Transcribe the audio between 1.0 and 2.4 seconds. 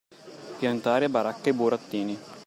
baracca e burattini.